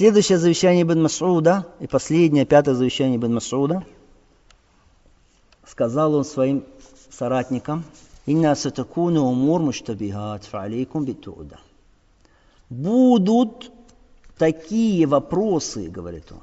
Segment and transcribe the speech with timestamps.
[0.00, 3.84] следующее завещание Ибн Масуда, и последнее, пятое завещание Ибн Масуда,
[5.66, 6.64] сказал он своим
[7.10, 7.84] соратникам,
[8.24, 11.60] «Инна сатакуну умур муштабихат, фа'алейкум битуда».
[12.70, 13.70] Будут
[14.38, 16.40] такие вопросы, говорит он,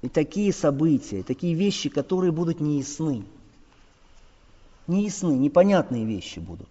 [0.00, 3.22] и такие события, и такие вещи, которые будут неясны.
[4.86, 6.70] Неясны, непонятные вещи будут.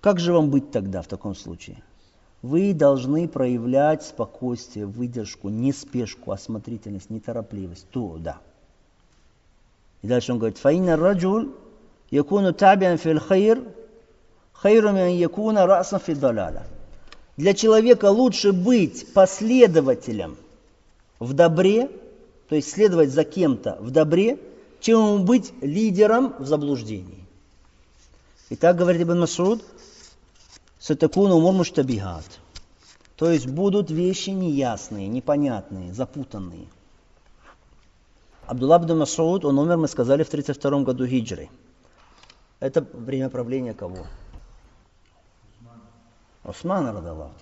[0.00, 1.82] Как же вам быть тогда в таком случае?
[2.42, 7.88] Вы должны проявлять спокойствие, выдержку, не спешку, осмотрительность, неторопливость.
[7.90, 8.38] То, да.
[10.02, 11.50] И дальше он говорит, «Фаинна раджуль
[12.10, 13.62] якуну табиан фил хайр,
[14.52, 16.64] хайру мин якуна расан фи далаля».
[17.36, 20.36] Для человека лучше быть последователем
[21.18, 21.88] в добре,
[22.48, 24.38] то есть следовать за кем-то в добре,
[24.80, 27.24] чем быть лидером в заблуждении.
[28.50, 29.62] Итак, говорит Ибн Масуд,
[30.78, 32.38] Сатакуну умур муштабихат.
[33.16, 36.68] То есть будут вещи неясные, непонятные, запутанные.
[38.46, 41.50] Абдулла Абду Масуд, он умер, мы сказали, в 32 году хиджры.
[42.60, 44.06] Это время правления кого?
[46.44, 47.34] Усман Радаллаху.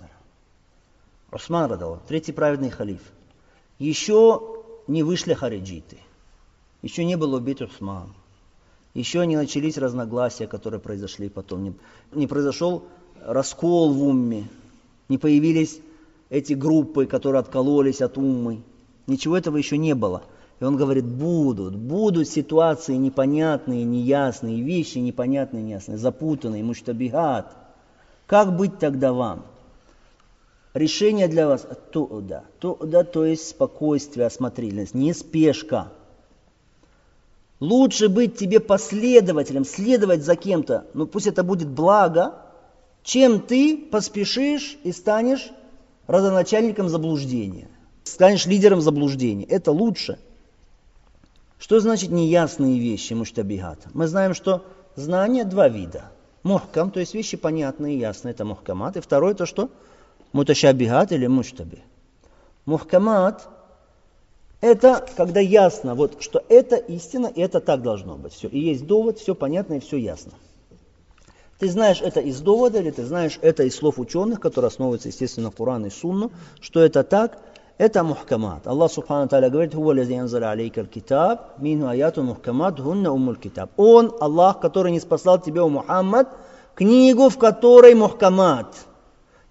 [1.31, 3.01] Усман Радаллаху, третий праведный халиф.
[3.79, 4.41] Еще
[4.87, 5.99] не вышли хариджиты.
[6.81, 8.13] Еще не был убит Усман.
[8.93, 11.63] Еще не начались разногласия, которые произошли потом.
[11.63, 11.73] Не,
[12.11, 12.83] не произошел
[13.25, 14.47] раскол в умме,
[15.09, 15.79] не появились
[16.29, 18.61] эти группы, которые откололись от уммы.
[19.07, 20.23] Ничего этого еще не было.
[20.59, 27.55] И он говорит, будут, будут ситуации непонятные, неясные, вещи непонятные, неясные, запутанные, муштабихат.
[28.25, 29.45] Как быть тогда вам?
[30.73, 35.91] Решение для вас то да, то да, то есть спокойствие, осмотрительность, не спешка.
[37.59, 42.35] Лучше быть тебе последователем, следовать за кем-то, ну пусть это будет благо,
[43.07, 45.49] чем ты поспешишь и станешь
[46.07, 47.69] родоначальником заблуждения,
[48.03, 49.45] станешь лидером заблуждения.
[49.45, 50.19] Это лучше.
[51.57, 53.79] Что значит неясные вещи муштабихат?
[53.93, 54.65] Мы знаем, что
[54.97, 56.11] знания два вида.
[56.43, 58.97] Мухкам, то есть вещи понятные и ясные, это мухкамат.
[58.97, 59.69] И второе, то что?
[60.33, 61.79] Муташабихат или муштаби.
[62.65, 63.47] Мухкамат–
[64.59, 68.33] это когда ясно, вот, что это истина, и это так должно быть.
[68.33, 68.49] Все.
[68.49, 70.33] И есть довод, все понятно и все ясно.
[71.59, 75.49] Ты знаешь это из довода, или ты знаешь это из слов ученых, которые основываются, естественно,
[75.49, 76.31] Коран и Сунну,
[76.61, 77.39] что это так,
[77.79, 78.67] это мухкамат.
[78.67, 83.71] Аллах Субхану Тааля говорит, «Хува лази китаб, мину аяту мухкамат, гунна умуль китаб».
[83.77, 86.27] Он, Аллах, который не спасал тебе, у Мухаммад,
[86.75, 88.75] книгу, в которой мухкамат.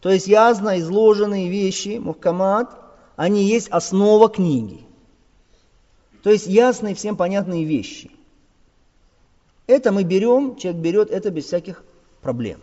[0.01, 2.71] То есть ясно изложенные вещи, мухкамат,
[3.17, 4.87] они есть основа книги.
[6.23, 8.11] То есть ясные, всем понятные вещи.
[9.67, 11.85] Это мы берем, человек берет это без всяких
[12.27, 12.61] проблем.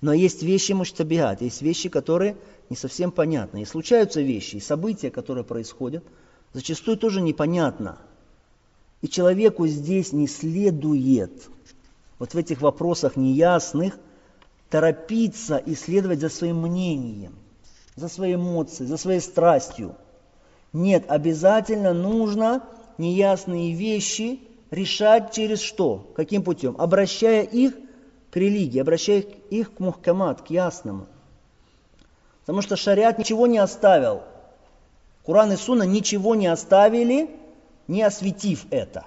[0.00, 2.36] Но есть вещи муштабиат, есть вещи, которые
[2.68, 3.62] не совсем понятны.
[3.62, 6.02] И случаются вещи, и события, которые происходят,
[6.52, 7.98] зачастую тоже непонятно.
[9.00, 11.48] И человеку здесь не следует,
[12.18, 13.96] вот в этих вопросах неясных,
[14.70, 17.36] торопиться исследовать за своим мнением,
[17.94, 19.94] за своей эмоцией, за своей страстью.
[20.72, 22.64] Нет, обязательно нужно
[22.98, 24.40] неясные вещи
[24.72, 26.12] решать через что?
[26.16, 26.74] Каким путем?
[26.76, 27.74] Обращая их
[28.34, 31.06] к религии, обращая их к мухкамат, к ясному.
[32.40, 34.22] Потому что шариат ничего не оставил.
[35.22, 37.30] Куран и Сунна ничего не оставили,
[37.86, 39.06] не осветив это.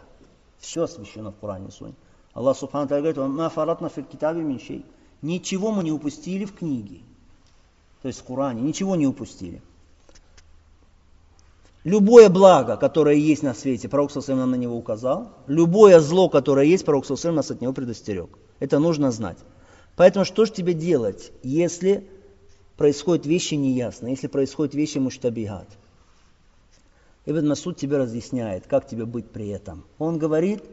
[0.59, 1.95] Все освящено в Коране и Сунне.
[2.33, 4.85] Аллах Субхану говорит, «Ма фаратна фил китабе миншей».
[5.21, 7.01] Ничего мы не упустили в книге.
[8.03, 9.61] То есть в Коране, ничего не упустили.
[11.83, 15.33] Любое благо, которое есть на свете, Пророк Сасалим нам на него указал.
[15.47, 18.29] Любое зло, которое есть, Пророк Сасалим нас от него предостерег.
[18.59, 19.37] Это нужно знать.
[19.95, 22.07] Поэтому что же тебе делать, если
[22.75, 25.67] происходят вещи неясные, если происходят вещи муштабигат?
[27.25, 29.83] Ибн Масуд тебе разъясняет, как тебе быть при этом.
[29.97, 30.63] Он говорит,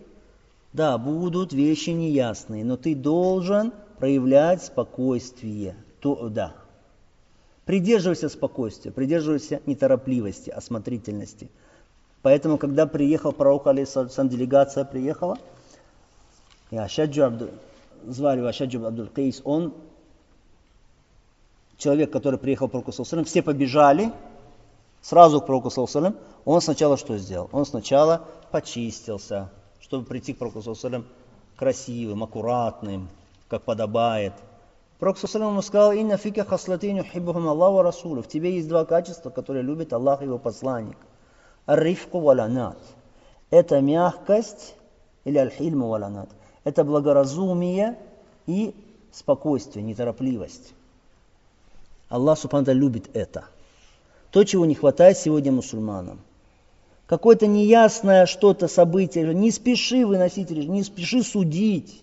[0.73, 5.77] да, будут вещи неясные, но ты должен проявлять спокойствие.
[6.01, 6.55] То, да.
[7.65, 11.49] Придерживайся спокойствия, придерживайся неторопливости, осмотрительности.
[12.23, 15.39] Поэтому, когда приехал пророк, алейсалам, делегация приехала,
[16.71, 17.49] и Ашаджу Абду,
[18.07, 19.75] звали его Ашаджу Абдул Кейс, он,
[21.77, 24.13] человек, который приехал к пророку Салсалам, все побежали
[25.03, 27.49] сразу к пророку Салсалам, он сначала что сделал?
[27.53, 31.07] Он сначала почистился, чтобы прийти к пророку Салсалам
[31.57, 33.09] красивым, аккуратным,
[33.49, 34.33] как подобает.
[34.99, 38.23] Пророк Салсалам ему сказал, «Инна фика хаслатин юхиббухум Аллаху Расулу».
[38.23, 40.97] В тебе есть два качества, которые любит Аллах и его посланник.
[41.67, 42.79] Аррифку валанат.
[43.51, 44.75] Это мягкость
[45.25, 46.29] или аль-хильму валанат–
[46.65, 47.99] это благоразумие
[48.47, 48.75] и
[49.13, 50.75] спокойствие, неторопливость.
[52.09, 53.45] Аллах Субхану любит это.
[54.31, 56.21] То, чего не хватает сегодня мусульманам.
[57.07, 59.33] Какое-то неясное что-то событие.
[59.35, 62.03] Не спеши выносить не спеши судить,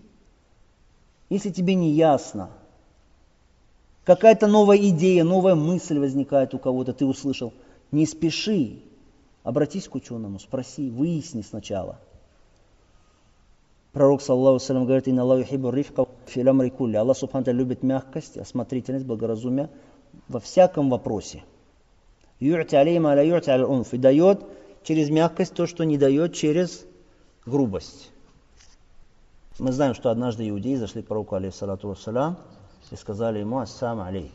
[1.29, 2.51] если тебе не ясно.
[4.05, 7.53] Какая-то новая идея, новая мысль возникает у кого-то, ты услышал.
[7.91, 8.79] Не спеши,
[9.43, 11.99] обратись к ученому, спроси, выясни сначала.
[13.93, 16.95] Пророк, саллаху салям, говорит, «Инна Аллаху хибу рифка филям рикулли».
[16.95, 19.69] Аллах, субхану любит мягкость, осмотрительность, благоразумие
[20.29, 21.43] во всяком вопросе.
[22.39, 23.93] Юрти алейма аля юрти аля унф.
[23.93, 24.45] И дает
[24.83, 26.85] через мягкость то, что не дает через
[27.45, 28.11] грубость.
[29.59, 32.37] Мы знаем, что однажды иудеи зашли к пророку, алейхиссалату вассалям,
[32.89, 34.31] и сказали ему «Ассам алейк».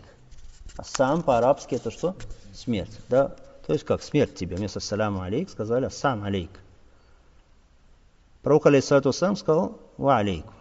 [0.76, 2.14] Ассам по-арабски это что?
[2.52, 3.00] Смерть.
[3.08, 3.34] Да?
[3.66, 4.56] То есть как смерть тебе.
[4.56, 6.50] Вместо «Саляму алейк» сказали «Ассам алейк».
[8.46, 10.52] Пророк, алейхиссалату вассалям, сказал «Ва алейку».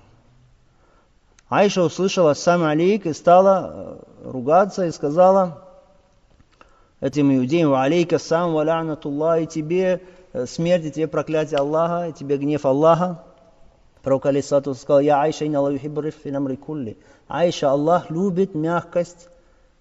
[1.50, 5.62] Айша услышала «Ассам алейк» и стала э, ругаться и сказала
[7.00, 10.02] этим иудеям «Ва алейка сам ва лянатуллах» и тебе
[10.34, 13.24] э, смерть, и тебе проклятие Аллаха, и тебе гнев Аллаха.
[14.02, 16.98] Пророк Алисату сказал, я Айша, инна Аллаху финамри кулли.
[17.28, 19.30] Айша, Аллах любит мягкость,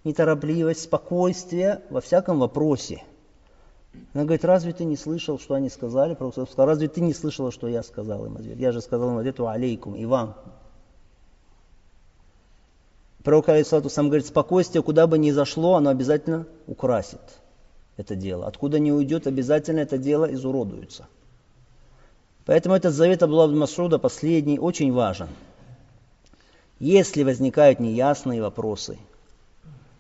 [0.04, 3.02] неторопливость, спокойствие во всяком вопросе.
[4.12, 6.14] Она говорит, разве ты не слышал, что они сказали?
[6.14, 8.58] Пророк сказал, разве ты не слышала, что я сказал им ответ?
[8.58, 10.36] Я же сказал им ответ, алейкум, и вам.
[13.22, 17.20] Пророк Алисату сам говорит, спокойствие, куда бы ни зашло, оно обязательно украсит
[17.96, 18.46] это дело.
[18.46, 21.06] Откуда не уйдет, обязательно это дело изуродуется.
[22.44, 25.28] Поэтому этот завет Абдулла Масуда, последний, очень важен.
[26.78, 28.98] Если возникают неясные вопросы,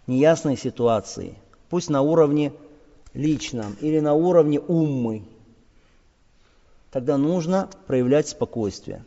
[0.06, 1.36] неясные ситуации,
[1.70, 2.52] пусть на уровне
[3.14, 5.22] личном или на уровне уммы,
[6.90, 9.04] тогда нужно проявлять спокойствие.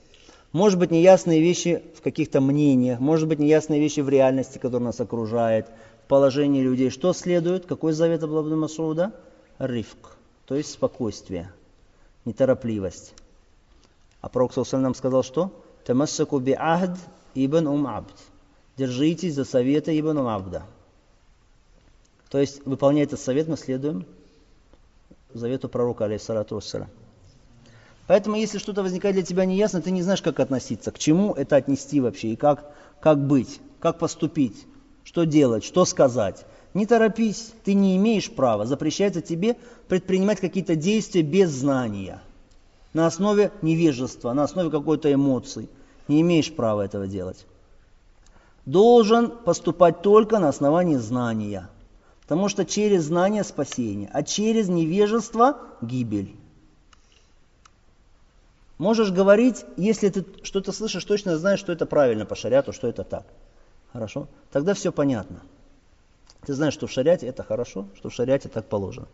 [0.54, 5.00] Может быть, неясные вещи в каких-то мнениях, может быть, неясные вещи в реальности, которая нас
[5.00, 5.68] окружает,
[6.06, 6.90] в положении людей.
[6.90, 7.66] Что следует?
[7.66, 9.14] Какой завет Абдулла Масуда?
[9.60, 9.98] Рифк,
[10.46, 11.52] то есть спокойствие,
[12.26, 13.14] неторопливость.
[14.22, 15.52] А пророк нам сказал что?
[15.86, 16.98] Тамассаку би ахд
[17.36, 18.16] ибн ум абд.
[18.78, 20.64] Держитесь за советы ибн ум абда.
[22.30, 24.06] То есть, выполняя этот совет, мы следуем
[25.34, 26.62] завету пророка, алейхиссалату.
[28.08, 31.56] Поэтому, если что-то возникает для тебя неясно, ты не знаешь, как относиться, к чему это
[31.56, 32.72] отнести вообще, и как,
[33.02, 34.66] как быть, как поступить,
[35.04, 36.46] что делать, что сказать.
[36.74, 39.58] Не торопись, ты не имеешь права, запрещается тебе
[39.88, 42.22] предпринимать какие-то действия без знания–
[42.98, 45.70] на основе невежества, на основе какой-то эмоции.
[46.08, 47.46] Не имеешь права этого делать.
[48.66, 51.70] Должен поступать только на основании знания.
[52.28, 56.36] Потому что через знание спасение, а через невежество гибель.
[58.78, 63.06] Можешь говорить, если ты что-то слышишь, точно знаешь, что это правильно по шариату, что это
[63.06, 63.26] так.
[63.94, 64.28] Хорошо?
[64.52, 65.42] Тогда все понятно.
[66.46, 69.08] Ты знаешь, что в шариате это хорошо, что в шариате так положено.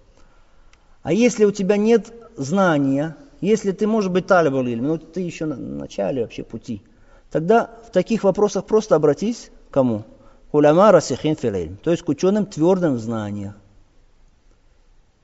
[1.04, 5.56] А если у тебя нет знания, если ты, может быть, талибул но ты еще на
[5.56, 6.82] начале вообще пути,
[7.30, 10.04] тогда в таких вопросах просто обратись к кому?
[10.54, 13.56] Уляма расихин филиль, то есть к ученым твердым в знаниях.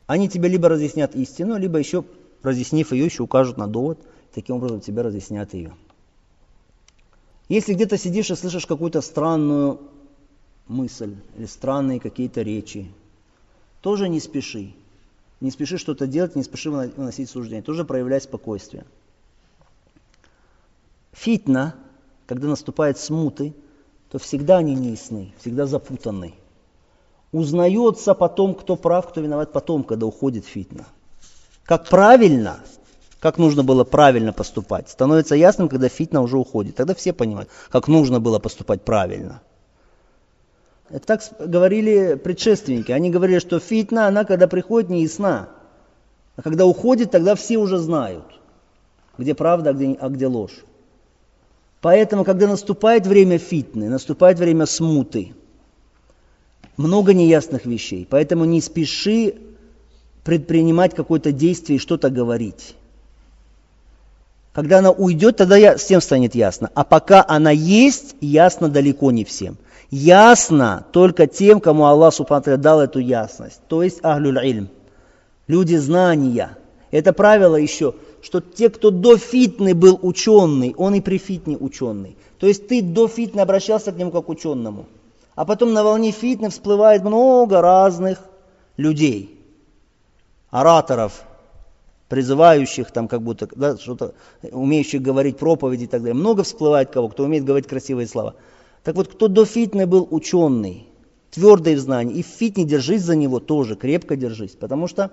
[0.07, 2.03] Они тебе либо разъяснят истину, либо еще,
[2.41, 3.99] разъяснив ее, еще укажут на довод,
[4.33, 5.75] таким образом тебе разъяснят ее.
[7.47, 9.79] Если где-то сидишь и слышишь какую-то странную
[10.67, 12.91] мысль или странные какие-то речи,
[13.81, 14.73] тоже не спеши.
[15.41, 17.61] Не спеши что-то делать, не спеши выносить суждение.
[17.61, 18.83] Тоже проявляй спокойствие.
[21.11, 21.75] Фитна,
[22.25, 23.53] когда наступает смуты,
[24.11, 26.33] то всегда они неясны, всегда запутаны.
[27.31, 30.85] Узнается потом, кто прав, кто виноват потом, когда уходит фитна.
[31.65, 32.59] Как правильно,
[33.19, 36.75] как нужно было правильно поступать, становится ясным, когда фитна уже уходит.
[36.75, 39.41] Тогда все понимают, как нужно было поступать правильно–
[41.05, 42.91] так говорили предшественники.
[42.91, 45.49] Они говорили, что фитна, она когда приходит, не ясна.
[46.35, 48.25] А когда уходит, тогда все уже знают,
[49.17, 50.63] где правда, а где, а где ложь.
[51.81, 55.33] Поэтому, когда наступает время фитны, наступает время смуты,
[56.77, 58.07] много неясных вещей.
[58.09, 59.35] Поэтому не спеши
[60.23, 62.75] предпринимать какое-то действие и что-то говорить.
[64.53, 66.69] Когда она уйдет, тогда я, всем станет ясно.
[66.73, 69.57] А пока она есть, ясно далеко не всем–
[69.91, 74.69] ясно только тем, кому Аллах Субхану дал эту ясность, то есть Ахлюль Ильм,
[75.47, 76.57] люди знания.
[76.91, 82.17] Это правило еще, что те, кто до фитны был ученый, он и при фитне ученый.
[82.39, 84.87] То есть ты до фитны обращался к нему как к ученому.
[85.35, 88.19] А потом на волне фитны всплывает много разных
[88.75, 89.39] людей,
[90.49, 91.23] ораторов,
[92.09, 94.15] призывающих, там как будто, да, что-то,
[94.51, 96.15] умеющих говорить проповеди и так далее.
[96.15, 98.35] Много всплывает кого, кто умеет говорить красивые слова.
[98.83, 100.87] Так вот, кто до фитны был ученый,
[101.29, 104.55] твердый в знании, и в фитне держись за него тоже, крепко держись.
[104.59, 105.11] Потому что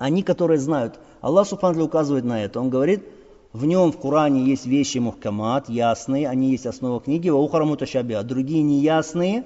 [0.00, 2.58] они, которые знают, Аллах Субхану указывает на это.
[2.58, 3.04] Он говорит,
[3.52, 8.14] в нем в Коране есть вещи мухкамат, ясные, они есть основа книги, ва ухара муташаби,
[8.14, 9.44] а другие неясные.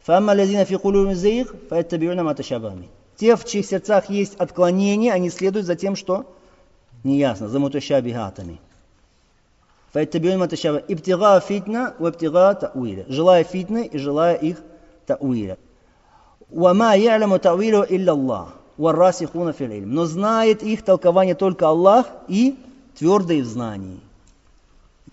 [0.00, 0.78] Фамма лазина фи
[1.14, 2.88] зейх, файтабиуна маташабами.
[3.16, 6.24] Те, в чьих сердцах есть отклонение, они следуют за тем, что
[7.04, 8.58] неясно, за муташабихатами.
[9.92, 10.78] Файтабиуна маташаба.
[10.78, 13.04] Ибтига фитна, ва ибтига тауиля.
[13.08, 14.56] Желая фитны и желая их
[15.04, 15.58] тауиля.
[16.48, 19.86] Вама я'ламу тауилу илля Аллах варасихуна филиль.
[19.86, 22.56] Но знает их толкование только Аллах и
[22.98, 24.00] твердые в знании.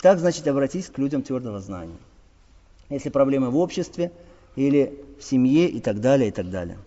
[0.01, 1.97] Так, значит, обратись к людям твердого знания.
[2.89, 4.11] Если проблемы в обществе
[4.55, 6.77] или в семье и так далее, и так далее.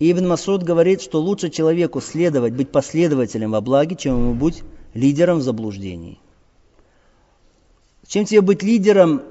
[0.00, 4.62] Ибн Масуд говорит, что лучше человеку следовать, быть последователем во благе, чем ему быть
[4.94, 6.20] лидером в заблуждении.
[8.06, 9.22] Чем тебе быть лидером,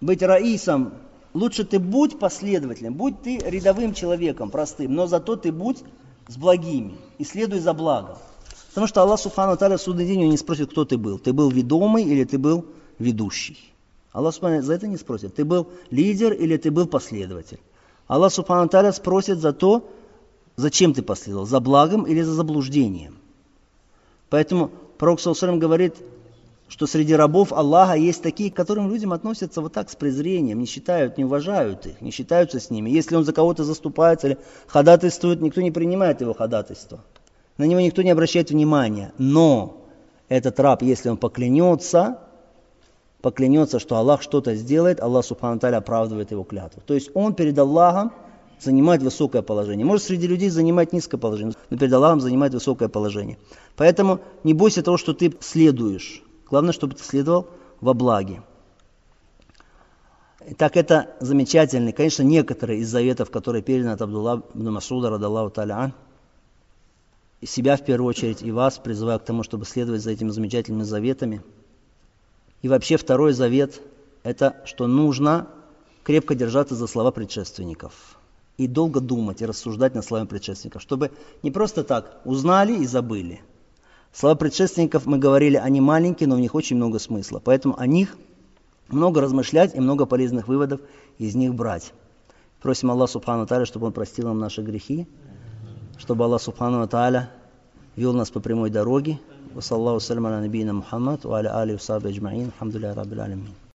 [0.00, 0.92] быть раисом
[1.36, 5.84] Лучше ты будь последовательным, будь ты рядовым человеком, простым, но зато ты будь
[6.28, 8.16] с благими и следуй за благом.
[8.68, 11.18] Потому что Аллах Субхану Таля в судный день не спросит, кто ты был.
[11.18, 12.64] Ты был ведомый или ты был
[12.98, 13.58] ведущий.
[14.12, 15.34] Аллах Субхану за это не спросит.
[15.34, 17.60] Ты был лидер или ты был последователь.
[18.06, 19.86] Аллах Субхану Таля спросит за то,
[20.56, 23.18] зачем ты последовал, за благом или за заблуждением.
[24.30, 25.96] Поэтому Пророк Саусалям говорит,
[26.68, 30.66] что среди рабов Аллаха есть такие, к которым людям относятся вот так с презрением, не
[30.66, 32.90] считают, не уважают их, не считаются с ними.
[32.90, 37.00] Если он за кого-то заступается или ходатайствует, никто не принимает его ходатайство.
[37.56, 39.12] На него никто не обращает внимания.
[39.16, 39.84] Но
[40.28, 42.18] этот раб, если он поклянется,
[43.22, 46.82] поклянется, что Аллах что-то сделает, Аллах Субхану Таля оправдывает его клятву.
[46.84, 48.12] То есть он перед Аллахом
[48.58, 49.86] занимает высокое положение.
[49.86, 53.38] Может среди людей занимать низкое положение, но перед Аллахом занимает высокое положение.
[53.76, 57.48] Поэтому не бойся того, что ты следуешь Главное, чтобы ты следовал
[57.80, 58.42] во благе.
[60.58, 61.92] Так это замечательно.
[61.92, 65.92] Конечно, некоторые из заветов, которые переданы от Абдулла ибн Масуда, радаллаху таля,
[67.44, 71.42] себя в первую очередь и вас призываю к тому, чтобы следовать за этими замечательными заветами.
[72.62, 73.80] И вообще второй завет–
[74.22, 75.48] это что нужно
[76.04, 78.18] крепко держаться за слова предшественников
[78.56, 81.10] и долго думать и рассуждать над словами предшественников, чтобы
[81.42, 83.42] не просто так узнали и забыли–
[84.18, 87.38] Слова предшественников, мы говорили, они маленькие, но в них очень много смысла.
[87.44, 88.16] Поэтому о них
[88.88, 90.80] много размышлять и много полезных выводов
[91.18, 91.92] из них брать.
[92.62, 95.06] Просим Аллах Субхану Тааля, чтобы Он простил нам наши грехи,
[95.98, 97.30] чтобы Аллах Субхану Тааля
[97.94, 99.20] вел нас по прямой дороге.
[99.52, 103.54] Вассаллаху салям аля набийна Мухаммад, ва аля али ва аджмаин, алхамдулillah раббил алямин.